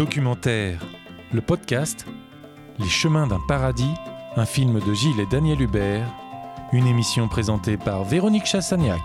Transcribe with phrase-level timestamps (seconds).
[0.00, 0.80] Documentaire,
[1.30, 2.06] le podcast
[2.78, 3.92] Les chemins d'un paradis,
[4.34, 6.10] un film de Gilles et Daniel Hubert,
[6.72, 9.02] une émission présentée par Véronique Chassagnac.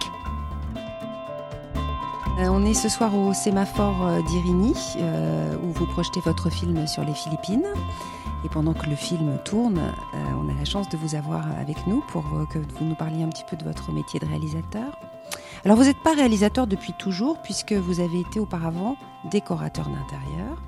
[2.40, 6.88] Euh, on est ce soir au sémaphore euh, d'Irini, euh, où vous projetez votre film
[6.88, 7.68] sur les Philippines.
[8.46, 9.82] Et pendant que le film tourne,
[10.14, 13.30] on a la chance de vous avoir avec nous pour que vous nous parliez un
[13.30, 14.98] petit peu de votre métier de réalisateur.
[15.66, 18.96] Alors vous n'êtes pas réalisateur depuis toujours, puisque vous avez été auparavant
[19.30, 20.62] décorateur d'intérieur.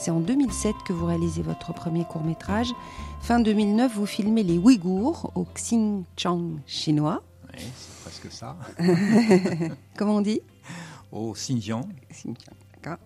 [0.00, 2.72] C'est en 2007 que vous réalisez votre premier court métrage.
[3.20, 7.24] Fin 2009, vous filmez les Ouïghours au Xinjiang chinois.
[7.52, 8.56] Oui, c'est presque ça.
[9.98, 10.40] Comment on dit?
[11.10, 11.82] Au Xinjiang.
[12.74, 12.98] d'accord.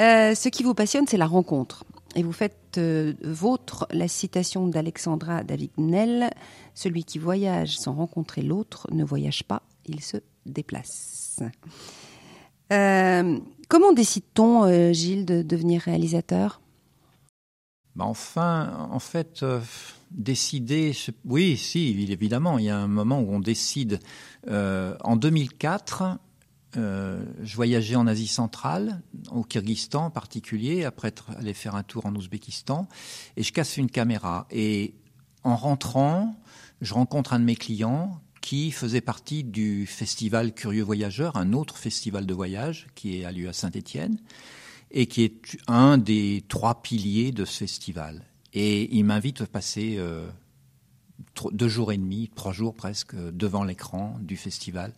[0.00, 1.84] Euh, ce qui vous passionne, c'est la rencontre.
[2.16, 6.30] Et vous faites euh, vôtre la citation d'Alexandra David-Nel
[6.74, 11.40] Celui qui voyage sans rencontrer l'autre ne voyage pas, il se déplace.
[12.72, 16.60] Euh, comment décide-t-on, euh, Gilles, de devenir réalisateur?
[17.96, 19.60] Bah enfin, en fait, euh,
[20.10, 23.98] décider, oui, si, évidemment, il y a un moment où on décide.
[24.48, 26.18] en 2004,
[26.74, 32.06] je voyageais en Asie centrale, au Kyrgyzstan en particulier, après être allé faire un tour
[32.06, 32.88] en Ouzbékistan,
[33.36, 34.46] et je casse une caméra.
[34.50, 34.94] Et
[35.42, 36.36] en rentrant,
[36.80, 41.76] je rencontre un de mes clients qui faisait partie du festival Curieux Voyageurs, un autre
[41.76, 44.18] festival de voyage qui a lieu à Saint-Étienne
[44.90, 48.24] et qui est un des trois piliers de ce festival.
[48.52, 50.28] Et il m'invite à passer euh,
[51.52, 54.92] deux jours et demi, trois jours presque, devant l'écran du festival.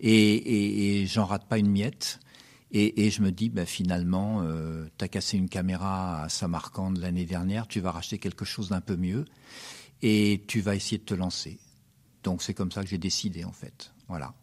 [0.00, 2.20] Et, j'en rate pas une miette.
[2.72, 7.26] Et, je me dis, ben, finalement, euh, tu as cassé une caméra à Samarcande l'année
[7.26, 9.26] dernière, tu vas racheter quelque chose d'un peu mieux
[10.02, 11.58] et tu vas essayer de te lancer.
[12.24, 13.92] Donc c'est comme ça que j'ai décidé en fait.
[14.08, 14.34] Voilà.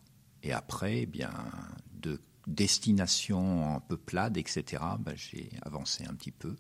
[0.44, 1.32] Et après, eh bien,
[2.00, 6.56] de destination un peu plate, etc., ben, j'ai avancé un petit peu.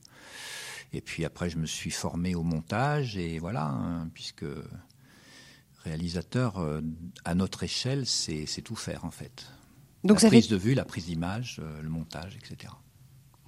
[0.94, 4.46] Et puis après, je me suis formé au montage et voilà, hein, puisque
[5.84, 6.82] réalisateur euh,
[7.24, 9.48] à notre échelle, c'est tout faire en fait.
[10.04, 12.74] Donc la prise de vue, la prise d'image, euh, le montage, etc.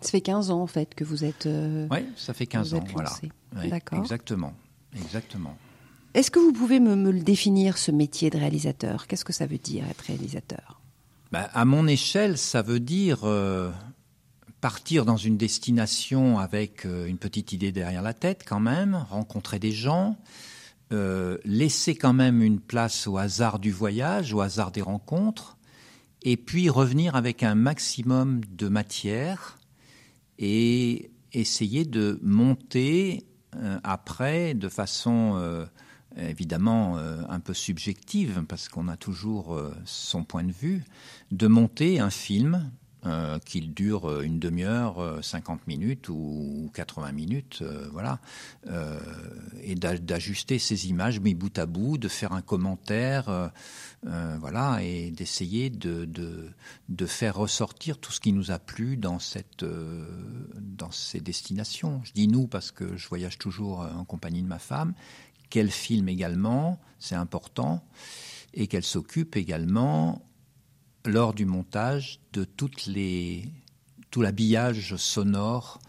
[0.01, 1.45] Ça fait 15 ans en fait que vous êtes.
[1.47, 3.11] Euh, oui, ça fait 15 ans, voilà.
[3.53, 3.99] D'accord.
[3.99, 4.53] Exactement,
[4.95, 5.57] exactement.
[6.13, 9.07] Est-ce que vous pouvez me, le définir, ce métier de réalisateur?
[9.07, 10.79] Qu'est-ce que ça veut dire être réalisateur?
[11.31, 13.71] Bah, À mon échelle, ça veut dire euh,
[14.61, 19.57] partir dans une destination avec euh, une petite idée derrière la tête quand même, rencontrer
[19.57, 20.15] des gens,
[20.91, 25.57] euh, laisser quand même une place au hasard du voyage, au hasard des rencontres,
[26.21, 29.57] et puis revenir avec un maximum de matière
[30.37, 33.25] et essayer de monter
[33.83, 35.67] après de façon
[36.17, 40.83] évidemment euh, un peu subjective, parce qu'on a toujours euh, son point de vue,
[41.31, 42.71] de monter un film
[43.05, 48.19] euh, qu'il dure une demi-heure, 50 minutes ou 80 minutes, voilà,
[49.61, 53.51] et d'ajuster ces images mis bout à bout, de faire un commentaire,
[54.03, 56.49] voilà, et d'essayer de, de,
[56.87, 61.99] de, faire ressortir tout ce qui nous a plu dans, cette, dans ces destinations.
[62.05, 64.93] Je dis nous parce que je voyage toujours en compagnie de ma femme,
[65.53, 67.83] qu'elle filme également, c'est important,
[68.55, 70.23] et qu'elle s'occupe également,
[71.05, 73.47] lors du montage, de toutes les,
[74.09, 75.79] tout l'habillage sonore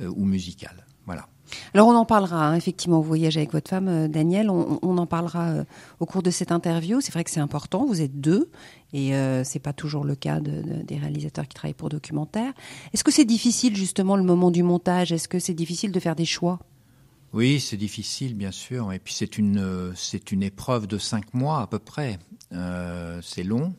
[0.00, 0.84] euh, ou musical.
[1.06, 1.28] Voilà.
[1.72, 5.06] Alors on en parlera, hein, effectivement, vous voyagez avec votre femme, euh, Daniel, on, en
[5.06, 5.64] parlera euh,
[6.00, 7.00] au cours de cette interview.
[7.00, 8.50] C'est vrai que c'est important, vous êtes deux,
[8.92, 12.54] et ce c'est pas toujours le cas des réalisateurs qui travaillent pour documentaires.
[12.92, 15.12] Est-ce que c'est difficile justement le moment du montage?
[15.12, 16.58] Est-ce que c'est difficile de faire des choix?
[17.32, 18.92] Oui, c'est difficile, bien sûr.
[18.92, 22.18] Et puis c'est une, c'est une épreuve de cinq mois à peu près.
[22.52, 23.74] Euh, c'est long.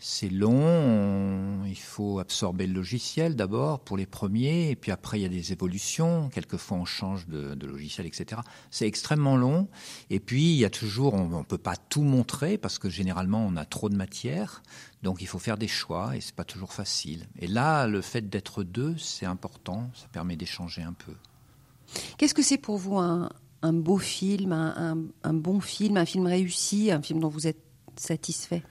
[0.00, 1.64] C'est long.
[1.66, 4.70] il faut absorber le logiciel d'abord pour les premiers.
[4.70, 6.30] Et puis après, il y a des évolutions.
[6.30, 8.40] Quelquefois, on change de, de logiciel, etc.
[8.70, 9.68] C'est extrêmement long.
[10.08, 13.44] Et puis, il y a toujours, on ne peut pas tout montrer parce que généralement,
[13.44, 14.62] on a trop de matière.
[15.02, 17.26] Donc, il faut faire des choix et c'est pas toujours facile.
[17.38, 19.90] Et là, le fait d'être deux, c'est important.
[19.94, 21.12] Ça permet d'échanger un peu.
[22.16, 23.30] Qu'est-ce que c'est pour vous un,
[23.62, 27.62] beau film, un, bon film, un film réussi, un film dont vous êtes
[27.96, 28.62] satisfait?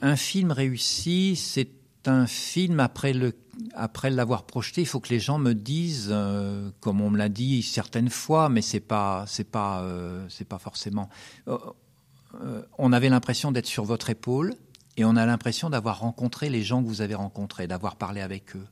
[0.00, 1.70] Un, film réussi, c'est
[2.06, 7.10] un film après l'avoir projeté, il faut que les gens me disent, euh, comme on
[7.10, 11.08] me l'a dit certaines fois, mais c'est pas c'est pas euh, c'est pas forcément.
[11.48, 14.54] Euh, on avait l'impression d'être sur votre épaule
[14.96, 18.56] et on a l'impression d'avoir rencontré les gens que vous avez rencontrés, d'avoir parlé avec
[18.56, 18.66] eux.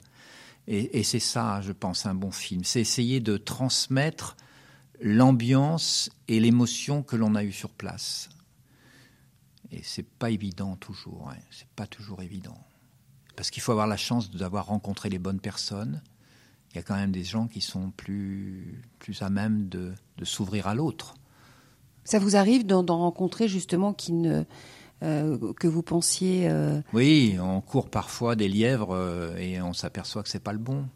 [0.72, 2.62] Et, c'est ça, je pense, un bon film.
[2.62, 4.36] C'est essayer de transmettre
[5.00, 8.28] l'ambiance et l'émotion que l'on a eue sur place.
[9.72, 11.28] Et c'est pas évident toujours.
[11.28, 11.38] Hein.
[11.50, 12.56] C'est pas toujours évident.
[13.34, 16.02] Parce qu'il faut avoir la chance d'avoir rencontré les bonnes personnes
[16.70, 20.24] Il y a quand même des gens qui sont plus, plus à même de, de
[20.24, 21.16] s'ouvrir à l'autre.
[22.04, 24.44] Ça vous arrive d'en rencontrer justement qui ne,
[25.02, 26.48] euh, que vous pensiez.
[26.48, 30.58] Euh, oui, on court parfois des lièvres euh, et on s'aperçoit que c'est pas le
[30.58, 30.86] bon.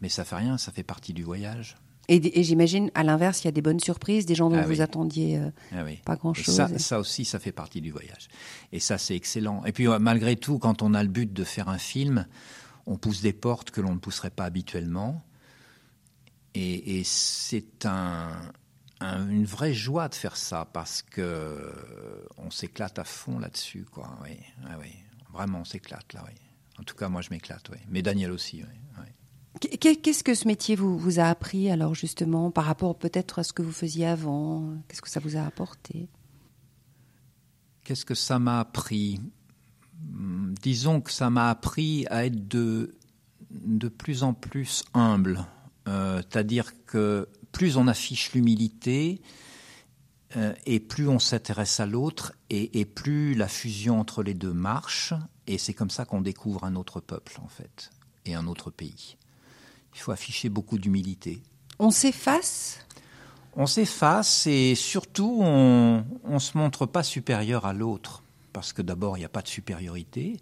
[0.00, 1.76] Mais ça fait rien, ça fait partie du voyage.
[2.08, 4.70] Et, j'imagine, à l'inverse, il y a des bonnes surprises, des gens dont Ah vous
[4.70, 4.80] oui.
[4.82, 6.00] attendiez euh, Ah oui.
[6.04, 6.52] pas grand-chose.
[6.54, 8.28] ça, ça aussi, ça fait partie du voyage.
[8.72, 9.64] Et ça, c'est excellent.
[9.64, 12.26] Et puis, malgré tout, quand on a le but de faire un film,
[12.86, 15.22] on pousse des portes que l'on ne pousserait pas habituellement.
[16.54, 18.32] Et, et c'est un,
[19.02, 21.72] un- une vraie joie de faire ça parce que euh,
[22.38, 24.16] on s'éclate à fond là-dessus, quoi.
[24.22, 24.92] Oui, ah oui.
[25.32, 26.34] Vraiment, on s'éclate là, oui.
[26.78, 27.78] En tout cas, moi, je m'éclate, oui.
[27.88, 28.78] Mais Daniel aussi, oui.
[28.98, 29.58] oui.
[29.78, 33.44] Qu'est- Qu'est-ce que ce métier vous, vous a appris alors justement par rapport peut-être à
[33.44, 34.74] ce que vous faisiez avant?
[34.88, 36.08] Qu'est-ce que ça vous a apporté?
[37.84, 39.20] Qu'est-ce que ça m'a appris?
[40.14, 42.94] Hum, Disons que ça m'a appris à être de,
[43.50, 45.44] de plus en plus humble.
[45.88, 49.22] Euh, C'est-à-dire que plus on affiche l'humilité,
[50.36, 54.52] euh, et plus on s'intéresse à l'autre, et, et plus la fusion entre les deux
[54.52, 55.14] marche.
[55.46, 57.90] Et c'est comme ça qu'on découvre un autre peuple, en fait,
[58.24, 59.16] et un autre pays.
[59.94, 61.42] Il faut afficher beaucoup d'humilité.
[61.78, 62.78] On s'efface?
[63.54, 68.22] On s'efface et surtout on ne se montre pas supérieur à l'autre
[68.54, 70.38] parce que d'abord il n'y a pas de supériorité.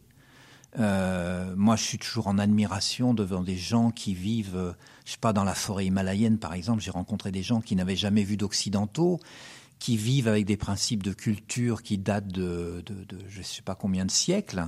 [0.79, 4.73] Euh, moi je suis toujours en admiration devant des gens qui vivent, euh,
[5.05, 7.97] je sais pas, dans la forêt himalayenne par exemple, j'ai rencontré des gens qui n'avaient
[7.97, 9.19] jamais vu d'occidentaux,
[9.79, 13.75] qui vivent avec des principes de culture qui datent de, de, de je sais pas
[13.75, 14.67] combien de siècles.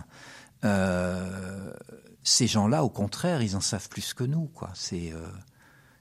[0.64, 1.72] Euh,
[2.24, 4.70] ces gens-là, au contraire, ils en savent plus que nous, quoi.
[4.74, 5.12] C'est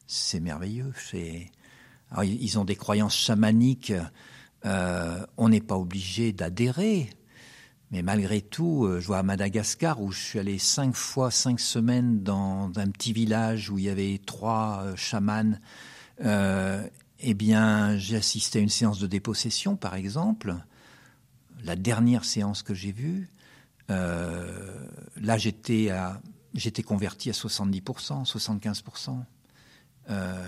[0.05, 0.93] c'est merveilleux.
[0.95, 1.49] C'est
[2.23, 3.91] ils ont des croyances chamaniques.
[4.63, 7.09] on n'est pas obligé d'adhérer.
[7.91, 11.59] Mais malgré tout, euh, je vois à Madagascar où je suis allé cinq fois, cinq
[11.59, 15.57] semaines dans un petit village où il y avait trois euh, chamans.
[16.23, 16.87] Euh,
[17.19, 20.55] eh bien, j'ai assisté à une séance de dépossession, par exemple.
[21.63, 23.29] La dernière séance que j'ai vue,
[23.89, 26.21] là, j'étais à,
[26.53, 29.23] j'étais converti à 70%, 75%.
[30.09, 30.47] Euh,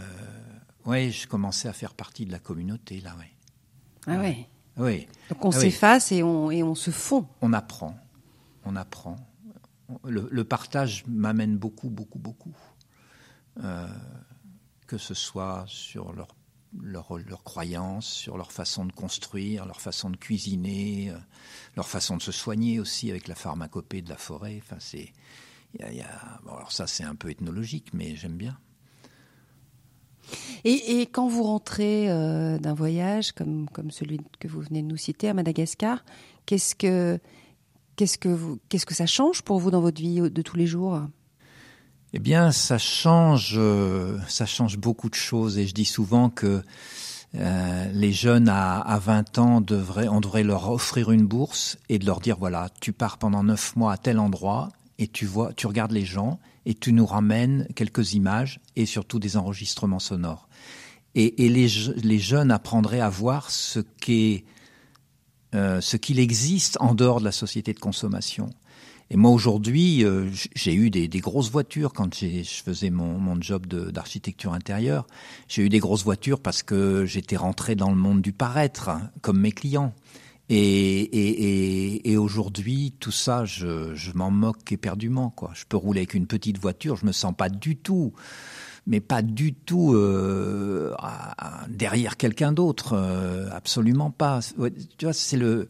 [0.86, 3.26] oui, je commençais à faire partie de la communauté, là, oui.
[4.08, 4.48] Ah ouais.
[4.78, 5.62] Oui, Donc on Ah oui.
[5.62, 7.28] s'efface et, on, et on se fond.
[7.42, 7.96] on apprend.
[8.66, 9.16] On apprend.
[10.06, 12.56] Le, le partage m'amène beaucoup, beaucoup, beaucoup.
[13.64, 13.88] Euh,
[14.88, 16.36] que ce soit sur leur,
[16.82, 21.18] leur, leur croyance, sur leur façon de construire, leur façon de cuisiner, euh,
[21.76, 24.60] leur façon de se soigner aussi avec la pharmacopée de la forêt.
[24.64, 25.14] Enfin, c'est.
[25.82, 28.58] a- y a- bon, alors ça, c'est un peu ethnologique, mais j'aime bien.
[30.64, 34.98] Et, quand vous rentrez euh, d'un voyage comme, comme celui que vous venez de nous
[34.98, 36.04] citer à Madagascar,
[36.46, 37.20] qu'est-ce que,
[37.98, 41.02] que, que ça change pour vous dans votre vie de tous les jours?
[42.14, 45.58] Eh bien, ça change, euh, ça change beaucoup de choses.
[45.58, 46.62] Et je dis souvent que
[47.36, 51.98] euh, les jeunes à, à 20 ans, devraient, on devrait leur offrir une bourse et
[51.98, 55.52] de leur dire voilà, tu pars pendant neuf mois à tel endroit et tu vois,
[55.54, 60.48] tu regardes les gens et tu nous ramènes quelques images et surtout des enregistrements sonores.
[61.16, 64.46] Et, les, je- les jeunes apprendraient à voir ce qu'est
[65.54, 68.50] euh, ce qu'il existe en dehors de la société de consommation.
[69.12, 74.54] Et moi aujourd'hui, euh, j'ai eu des, grosses voitures quand je faisais mon, job d'architecture
[74.54, 75.06] intérieure.
[75.48, 79.12] J'ai eu des grosses voitures parce que j'étais rentré dans le monde du paraître, hein,
[79.22, 79.94] comme mes clients.
[80.50, 85.30] Et, aujourd'hui, tout ça, je, m'en moque éperdument.
[85.30, 85.52] Quoi.
[85.54, 88.14] Je peux rouler avec une petite voiture, je me sens pas du tout,
[88.86, 90.94] mais pas du tout euh,
[91.70, 94.42] derrière quelqu'un d'autre, euh, absolument pas.
[94.98, 95.70] Tu vois, c'est le,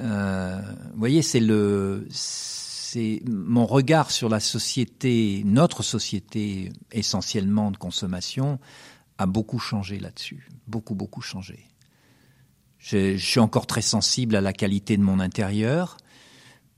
[0.00, 0.60] euh,
[0.92, 8.58] vous voyez, c'est le, c'est mon regard sur la société, notre société essentiellement de consommation,
[9.18, 11.66] a beaucoup changé là-dessus, beaucoup beaucoup changé.
[12.88, 15.96] Je, je suis encore très sensible à la qualité de mon intérieur,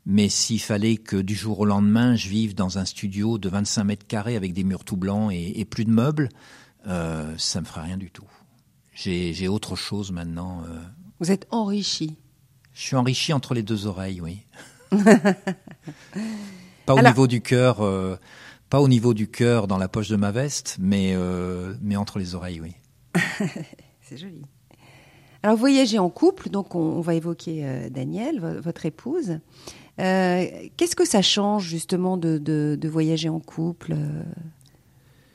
[0.06, 3.84] mais s'il fallait que du jour au lendemain, je vive dans un studio de 25
[3.84, 6.30] mètres carrés avec des murs tout blancs et, et plus de meubles,
[6.86, 8.24] euh, ça me ferait rien du tout.
[8.94, 10.62] J'ai autre chose maintenant.
[10.66, 10.80] euh.
[11.20, 12.16] Vous êtes enrichi.
[12.72, 14.46] Je suis enrichi entre les deux oreilles, oui.
[16.86, 18.16] pas au Alors- niveau du cœur, euh,
[18.70, 22.18] pas au niveau du cœur dans la poche de ma veste, mais euh, mais entre
[22.18, 22.72] les oreilles, oui.
[24.00, 24.42] C'est joli.
[25.42, 29.38] Alors, voyager en couple, donc on, on va évoquer euh, Daniel, vo- votre épouse.
[30.00, 34.22] Euh, Qu'est-ce que ça change justement de, de- de voyager en couple euh?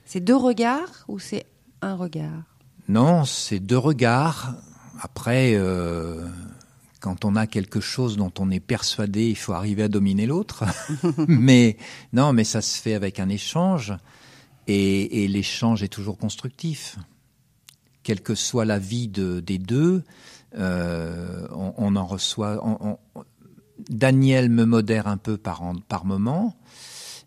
[0.05, 1.45] C'est deux regards ou c'est
[1.81, 2.43] un regard?
[2.89, 4.55] Non, c'est deux regards.
[5.01, 6.27] Après, euh,
[6.99, 10.65] quand on a quelque chose dont on est persuadé, il faut arriver à dominer l'autre.
[11.27, 11.77] mais
[12.11, 13.93] non, mais ça se fait avec un échange.
[14.67, 16.97] et, l'échange est toujours constructif.
[18.03, 20.03] Quelle que soit la vie de, des deux,
[20.57, 22.61] euh, on, en reçoit.
[23.89, 25.63] Daniel me modère un peu par,
[26.05, 26.55] moment,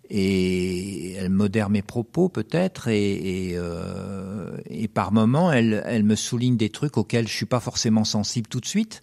[0.08, 4.56] et elle modère mes propos peut-être, et, euh,
[4.94, 8.66] par moment, elle, me souligne des trucs auxquels je suis pas forcément sensible tout de
[8.66, 9.02] suite.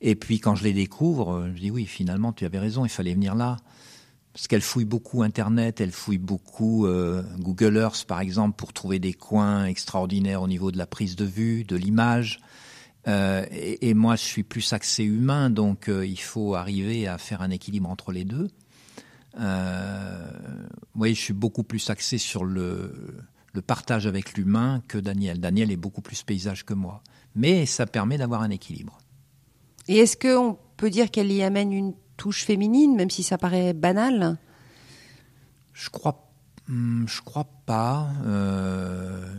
[0.00, 3.14] Et puis quand je les découvre, je dis oui, finalement, tu avais raison, il fallait
[3.14, 3.56] venir là
[4.32, 8.98] parce qu'elle fouille beaucoup Internet, elle fouille beaucoup euh, Google Earth, par exemple, pour trouver
[8.98, 12.40] des coins extraordinaires au niveau de la prise de vue, de l'image.
[13.08, 17.42] Euh, et, moi, je suis plus axé humain, donc euh, il faut arriver à faire
[17.42, 18.48] un équilibre entre les deux.
[20.94, 22.92] oui, je suis beaucoup plus axé sur le,
[23.52, 25.40] le partage avec l'humain que Daniel.
[25.40, 27.02] Daniel est beaucoup plus paysage que moi.
[27.34, 28.98] Mais ça permet d'avoir un équilibre.
[29.88, 33.72] Et est-ce qu'on peut dire qu'elle y amène une touche féminine, même si ça paraît
[33.72, 34.38] banal
[35.72, 36.30] Je crois,
[36.68, 38.10] hmm, je crois pas.
[38.24, 39.34] Euh,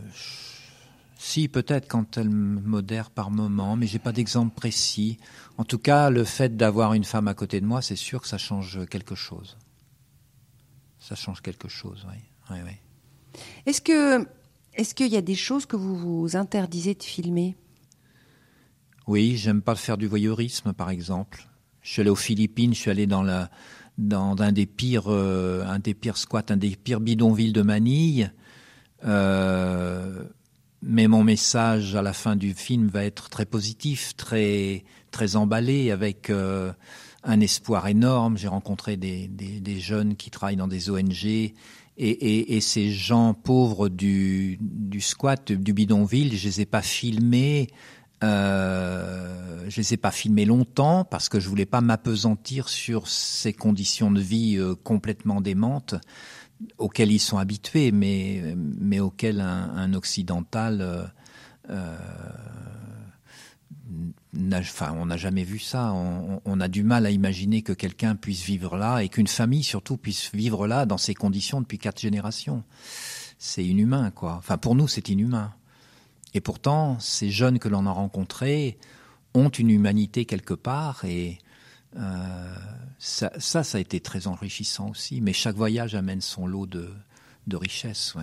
[1.18, 5.18] si peut-être quand elle modère par moment, mais j'ai pas d'exemple précis.
[5.56, 8.28] En tout cas, le fait d'avoir une femme à côté de moi, c'est sûr que
[8.28, 9.56] ça change quelque chose.
[10.98, 12.18] Ça change quelque chose, oui.
[12.50, 13.40] oui, oui.
[13.66, 14.26] Est-ce que
[14.74, 17.56] est-ce qu'il y a des choses que vous vous interdisez de filmer?
[19.06, 21.48] Oui, j'aime pas faire du voyeurisme, par exemple.
[21.84, 23.50] Je suis allé aux Philippines, je suis allé dans la
[23.98, 28.32] dans un des pires euh, un des pires squats, un des pires bidonvilles de Manille.
[29.04, 30.24] Euh,
[30.82, 35.90] mais mon message à la fin du film va être très positif, très très emballé,
[35.90, 36.72] avec euh,
[37.22, 38.38] un espoir énorme.
[38.38, 41.52] J'ai rencontré des, des, des, jeunes qui travaillent dans des ONG et,
[41.98, 47.68] et, et ces gens pauvres du, du squat, du bidonville, je les ai pas filmés
[48.24, 53.52] euh, je les ai pas filmés longtemps parce que je voulais pas m'apesantir sur ces
[53.52, 55.94] conditions de vie euh, complètement démentes
[56.78, 61.04] auxquelles ils sont habitués, mais, mais auxquelles un, occidental, euh,
[61.70, 61.96] euh
[64.52, 65.92] enfin, on n'a jamais vu ça.
[65.92, 69.62] On, on, a du mal à imaginer que quelqu'un puisse vivre là et qu'une famille
[69.62, 72.64] surtout puisse vivre là dans ces conditions depuis quatre générations.
[73.38, 74.36] C'est inhumain, quoi.
[74.38, 75.52] Enfin, pour nous, c'est inhumain.
[76.34, 78.78] Et pourtant, ces jeunes que l'on a rencontrés
[79.34, 81.38] ont une humanité quelque part et
[81.96, 82.54] euh,
[82.98, 85.20] ça, ça, a été très enrichissant aussi.
[85.20, 86.90] Mais chaque voyage amène son lot de,
[87.46, 88.14] de richesses.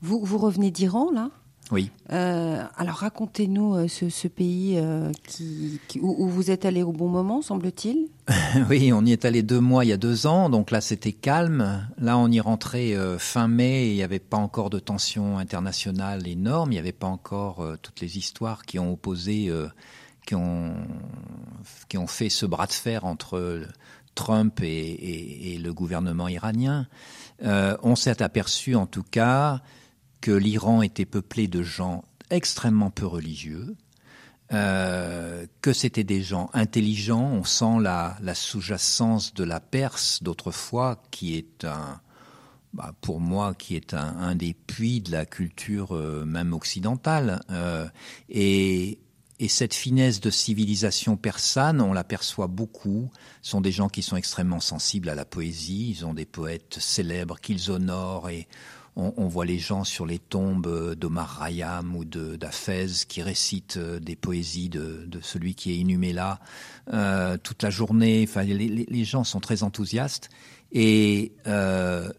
[0.00, 1.30] Vous, vous revenez d'Iran, là?
[1.70, 1.90] Oui.
[2.12, 7.42] Euh, alors racontez-nous euh, ce, pays euh, qui, où, vous êtes allé au bon moment,
[7.42, 8.08] semble-t-il.
[8.68, 11.12] oui, on y est allé deux mois il y a deux ans, donc là c'était
[11.12, 11.88] calme.
[11.98, 16.26] Là on y rentrait fin mai et il n'y avait pas encore de tension internationale
[16.26, 19.52] énorme, il n'y avait pas encore toutes les histoires qui ont opposé,
[20.26, 20.74] qui, ont,
[21.88, 23.62] qui ont fait ce bras de fer entre
[24.14, 26.88] Trump et, et le gouvernement iranien.
[27.42, 29.60] on s'est aperçu en tout cas
[30.20, 33.76] que l'Iran était peuplé de gens extrêmement peu religieux,
[34.52, 37.30] euh, que c'était des gens intelligents.
[37.32, 42.00] On sent la, la sous-jacence de la Perse d'autrefois, qui est un,
[42.72, 47.40] bah, pour moi, qui est un, des puits de la culture euh, même occidentale.
[47.50, 47.88] Euh,
[48.28, 48.98] et,
[49.40, 53.10] et, cette finesse de civilisation persane, on l'aperçoit beaucoup.
[53.42, 55.90] Sont des gens qui sont extrêmement sensibles à la poésie.
[55.90, 58.46] Ils ont des poètes célèbres qu'ils honorent et
[58.96, 64.16] on, voit les gens sur les tombes d'Omar Rayam ou d'Afez qui récitent euh, des
[64.16, 66.40] poésies de, celui qui est inhumé là
[66.92, 68.26] euh, toute la journée.
[68.28, 70.28] Enfin, les, gens sont très enthousiastes
[70.72, 72.10] et euh,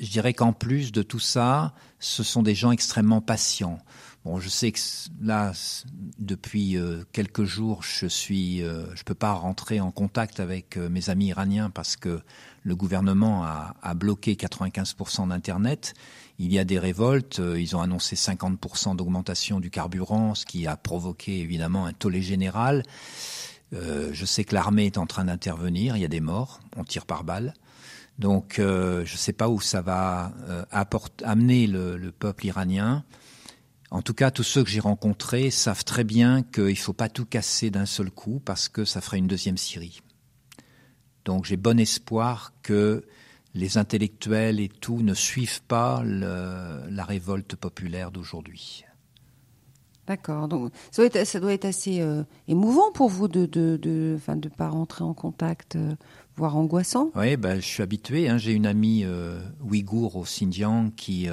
[0.00, 3.78] je dirais qu'en plus de tout ça, ce sont des gens extrêmement patients.
[4.24, 4.80] Bon, je sais que
[5.22, 5.52] là,
[6.18, 6.76] depuis
[7.12, 11.96] quelques jours, je suis, je peux pas rentrer en contact avec mes amis iraniens parce
[11.96, 12.20] que
[12.68, 15.94] le gouvernement a, bloqué 95% d'Internet.
[16.38, 17.40] Il y a des révoltes.
[17.40, 22.20] Euh, ils ont annoncé 50% d'augmentation du carburant, ce qui a provoqué évidemment un tollé
[22.20, 22.84] général.
[23.72, 25.96] Euh, je sais que l'armée est en train d'intervenir.
[25.96, 26.60] Il y a des morts.
[26.76, 27.54] On tire par balle.
[28.18, 30.32] Donc, euh, je ne sais pas où ça va
[31.22, 33.04] amener le, peuple iranien.
[33.90, 37.08] En tout cas, tous ceux que j'ai rencontrés savent très bien qu'il ne faut pas
[37.08, 40.02] tout casser d'un seul coup parce que ça ferait une deuxième Syrie.
[41.24, 43.04] Donc j'ai bon espoir que
[43.54, 48.84] les intellectuels et tout ne suivent pas la révolte populaire d'aujourd'hui.
[50.08, 50.48] D'accord.
[50.48, 51.02] Donc ça
[51.38, 55.76] doit être, assez euh, émouvant pour vous de de de, de pas rentrer en contact,
[55.76, 55.94] euh,
[56.34, 57.10] voire angoissant.
[57.14, 58.26] Oui, ben, je suis habitué.
[58.26, 58.38] Hein.
[58.38, 61.28] J'ai une amie euh, ouïghour au Xinjiang qui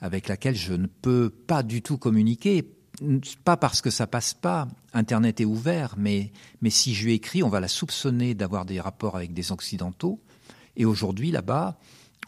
[0.00, 2.68] avec laquelle je ne peux pas du tout communiquer
[3.44, 6.30] pas parce que ça passe pas, Internet est ouvert, mais,
[6.62, 10.20] mais si je lui écris, on va la soupçonner d'avoir des rapports avec des Occidentaux.
[10.76, 11.76] Et aujourd'hui, là-bas,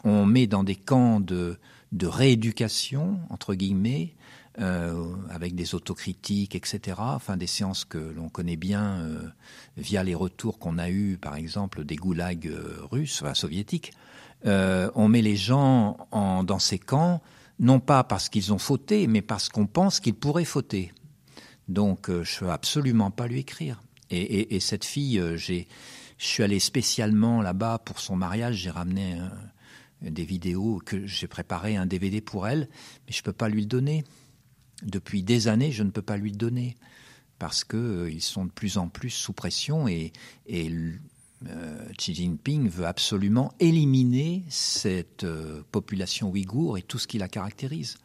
[0.03, 1.57] on met dans des camps de,
[1.93, 4.13] de rééducation, entre guillemets,
[4.59, 6.97] euh, avec des autocritiques, etc.
[6.97, 9.29] Enfin, des séances que l'on connaît bien euh,
[9.77, 13.93] via les retours qu'on a eus, par exemple, des goulags euh, russes, enfin soviétiques.
[14.43, 17.21] on met les gens en, dans ces camps,
[17.59, 20.91] non pas parce qu'ils ont fauté, mais parce qu'on pense qu'ils pourraient fauter.
[21.67, 23.83] Donc, je ne veux absolument pas lui écrire.
[24.09, 25.67] Et, et, et cette fille, j'ai,
[26.17, 28.55] je suis allé spécialement là-bas pour son mariage.
[28.55, 29.19] J'ai ramené
[30.01, 32.69] des vidéos que j'ai préparé un DVD pour elle,
[33.05, 34.03] mais je peux pas lui le donner
[34.83, 36.75] depuis des années, je ne peux pas lui donner
[37.39, 40.11] parce qu'ils euh, sont de plus en plus sous pression et,
[40.49, 47.27] euh, Xi Jinping veut absolument éliminer cette euh, population ouïghour et tout ce qui la
[47.27, 47.97] caractérise.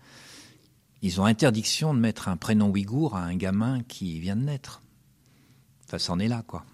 [1.00, 4.82] Ils ont interdiction de mettre un prénom ouïghour à un gamin qui vient de naître.
[5.90, 6.64] Ça, c'en est là, quoi.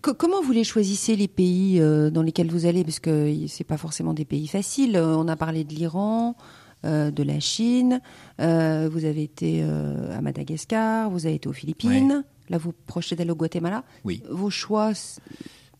[0.00, 2.82] Comment vous les choisissez les pays dans lesquels vous allez?
[2.82, 4.96] Parce que c'est pas forcément des pays faciles.
[4.98, 8.00] On a parlé de l'Iran, euh, de la Chine,
[8.40, 13.16] euh, vous avez été euh, à Madagascar, vous avez été aux Philippines, là vous projetez
[13.16, 13.84] d'aller au Guatemala.
[14.04, 14.22] Oui.
[14.30, 14.92] Vos choix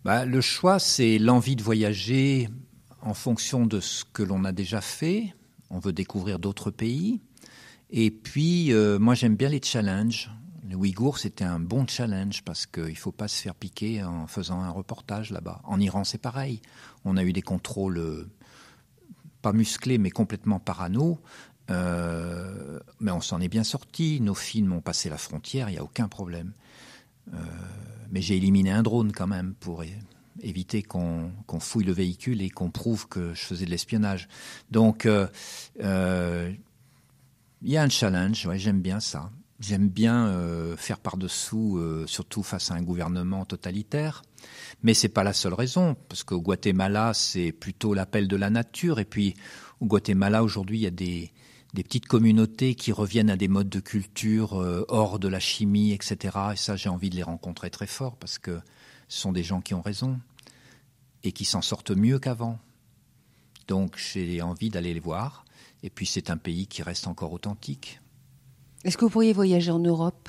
[0.04, 2.48] bah, Le choix, c'est l'envie de voyager
[3.02, 5.34] en fonction de ce que l'on a déjà fait.
[5.70, 7.20] On veut découvrir d'autres pays.
[7.90, 10.30] Et puis, moi, j'aime bien les challenges.
[10.68, 14.26] Les Ouïghours, c'était un bon challenge parce qu'il ne faut pas se faire piquer en
[14.26, 15.60] faisant un reportage là-bas.
[15.62, 16.60] En Iran, c'est pareil.
[17.04, 18.26] On a eu des contrôles
[19.46, 21.20] pas musclé, mais complètement parano.
[21.70, 24.20] Euh, mais on s'en est bien sorti.
[24.20, 26.50] Nos films ont passé la frontière, il n'y a aucun problème.
[27.32, 27.36] Euh,
[28.10, 29.84] mais j'ai éliminé un drone quand même pour
[30.40, 34.26] éviter qu'on fouille le véhicule et qu'on prouve que je faisais de l'espionnage.
[34.72, 35.28] Donc, euh,
[37.62, 39.30] il y a un challenge, ouais, j'aime bien ça.
[39.58, 44.22] J'aime bien faire par-dessous, surtout face à un gouvernement totalitaire.
[44.82, 48.98] Mais c'est pas la seule raison, parce qu'au Guatemala, c'est plutôt l'appel de la nature.
[48.98, 49.34] Et puis,
[49.80, 51.32] au Guatemala, aujourd'hui, il y a des,
[51.74, 55.92] des petites communautés qui reviennent à des modes de culture euh, hors de la chimie,
[55.92, 56.36] etc.
[56.52, 58.60] Et ça, j'ai envie de les rencontrer très fort, parce que
[59.08, 60.18] ce sont des gens qui ont raison
[61.22, 62.58] et qui s'en sortent mieux qu'avant.
[63.68, 65.44] Donc, j'ai envie d'aller les voir.
[65.82, 68.00] Et puis, c'est un pays qui reste encore authentique.
[68.86, 70.28] Est-ce que vous pourriez voyager en Europe?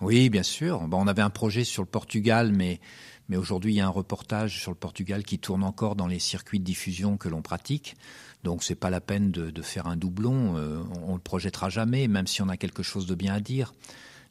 [0.00, 0.80] Oui, bien sûr.
[0.88, 2.80] Bon, on avait un projet sur le Portugal, mais
[3.28, 6.18] mais aujourd'hui, il y a un reportage sur le Portugal qui tourne encore dans les
[6.18, 7.94] circuits de diffusion que l'on pratique.
[8.42, 10.56] Donc, c'est pas la peine de, faire un doublon.
[10.56, 13.40] Euh, on, ne le projettera jamais, même si on a quelque chose de bien à
[13.40, 13.74] dire.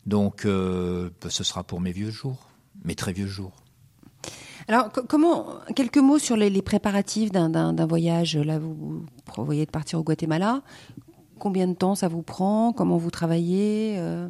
[0.07, 2.49] Donc, euh, ce sera pour mes vieux jours,
[2.83, 3.53] mes très vieux jours.
[4.67, 8.35] Alors, comment quelques mots sur les, préparatifs d'un voyage.
[8.35, 10.63] Là, vous, prévoyez de partir au Guatemala.
[11.39, 14.27] Combien de temps ça vous prend Comment vous travaillez euh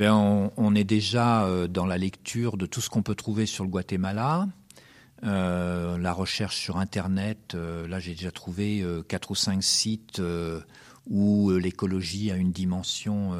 [0.00, 3.64] eh on, est déjà euh, dans la lecture de tout ce qu'on peut trouver sur
[3.64, 4.48] le Guatemala.
[5.24, 10.20] Euh, la recherche sur Internet, là j'ai déjà trouvé quatre ou cinq sites
[11.10, 13.32] où l'écologie a une dimension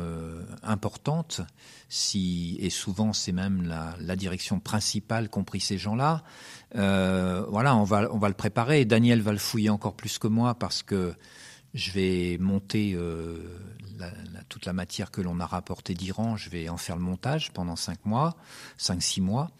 [0.62, 1.40] importante.
[1.88, 3.62] Si, et souvent c'est même
[3.98, 6.22] la, direction principale qu'ont pris ces gens-là.
[6.74, 8.84] voilà, on va, on va le préparer.
[8.84, 11.14] Daniel va le fouiller encore plus que moi parce que
[11.74, 13.38] je vais monter euh,
[14.48, 16.36] toute la matière que l'on a rapportée d'Iran.
[16.36, 18.36] Je vais en faire le montage pendant cinq mois,
[18.76, 19.50] cinq six mois.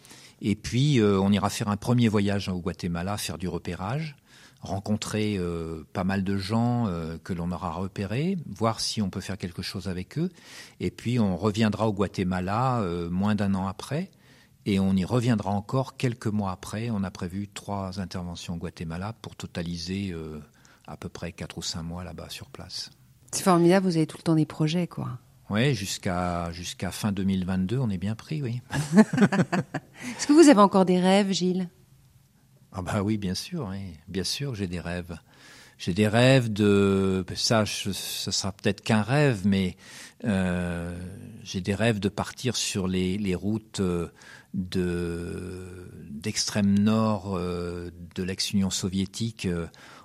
[0.41, 4.15] Et puis euh, on ira faire un premier voyage au Guatemala, faire du repérage,
[4.61, 6.87] rencontrer euh, pas mal de gens
[7.23, 10.29] que l'on aura repérés, voir si on peut faire quelque chose avec eux.
[10.79, 14.11] Et puis on reviendra au Guatemala moins d'un an après.
[14.65, 16.89] Et on y reviendra encore quelques mois après.
[16.89, 20.13] On a prévu trois interventions au Guatemala pour totaliser
[20.87, 22.91] à peu près 4 ou 5 mois là-bas sur place.
[23.31, 25.19] C'est formidable, vous avez tout le temps des projets, quoi.
[25.49, 28.61] Oui, jusqu'à jusqu'à fin 2022, on est bien pris, oui.
[30.17, 31.69] Est-ce que vous avez encore des rêves, Gilles?
[32.71, 33.97] Ah bah oui, bien sûr, oui.
[34.07, 35.17] bien sûr, j'ai des rêves.
[35.77, 39.75] J'ai des rêves de ça, ce sera peut-être qu'un rêve, mais
[40.25, 40.97] euh,
[41.43, 44.07] j'ai des rêves de partir sur les, les routes euh,
[44.53, 49.47] de d'extrême nord euh, de l'ex-Union soviétique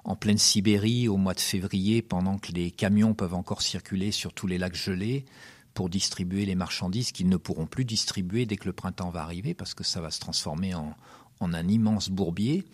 [0.08, 4.32] en pleine Sibérie au mois de février, pendant que les camions peuvent encore circuler sur
[4.32, 5.26] tous les lacs gelés
[5.74, 9.52] pour distribuer les marchandises qu'ils ne pourront plus distribuer dès que le printemps va arriver,
[9.52, 10.96] parce que ça va se transformer en,
[11.42, 12.64] un immense bourbier.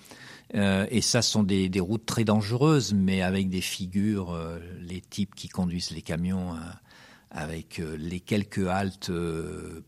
[0.54, 5.34] Euh, et ça sont des, routes très dangereuses, mais avec des figures, euh, les types
[5.34, 6.58] qui conduisent les camions, euh,
[7.32, 9.10] avec les quelques haltes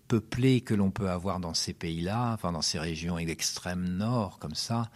[0.09, 4.57] peuplées que l'on peut avoir dans ces pays-là, enfin dans ces régions extrêmes nord, comme
[4.57, 4.91] ça,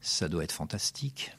[0.00, 1.32] ça doit être fantastique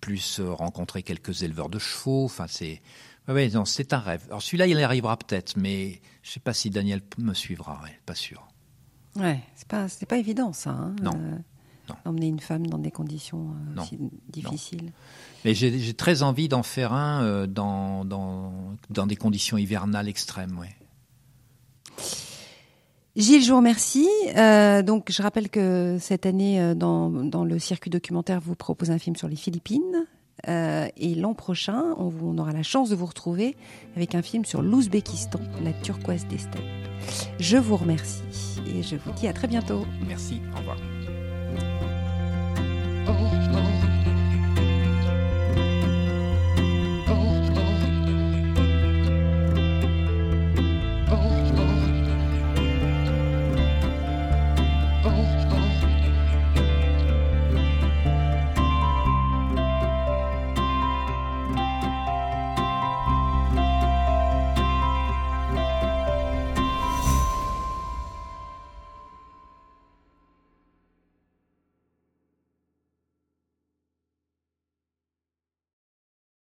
[0.00, 2.24] plus euh, rencontrer quelques éleveurs de chevaux.
[2.24, 2.82] Enfin, c'est
[3.28, 4.24] ouais, non, c'est un rêve.
[4.28, 7.80] Alors celui-là, il arrivera peut-être, mais je ne sais pas si Daniel me suivra.
[8.06, 8.46] pas sûr.
[9.16, 10.70] Ouais, c'est pas c'est pas évident ça.
[10.70, 11.12] Hein, non.
[11.14, 11.36] Euh,
[12.04, 14.92] emmener une femme dans des conditions euh, aussi difficiles.
[15.44, 20.58] Mais j'ai très envie d'en faire un euh, dans, dans, dans, des conditions hivernales extrêmes,
[20.58, 20.74] ouais.
[23.20, 24.08] Gilles, je vous remercie.
[24.36, 28.90] Euh, donc, je rappelle que cette année, euh, dans, dans, le circuit documentaire, vous propose
[28.90, 30.06] un film sur les Philippines.
[30.48, 33.56] Euh, et l'an prochain, on, on, aura la chance de vous retrouver
[33.94, 36.62] avec un film sur l'Ouzbékistan, la turquoise des steppes.
[37.38, 38.22] Je vous remercie
[38.66, 39.84] et je vous dis à très bientôt.
[40.06, 40.78] Merci, au revoir.